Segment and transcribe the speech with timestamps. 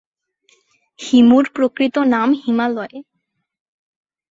[0.99, 2.95] হিমুর প্রকৃত নাম হিমালয়।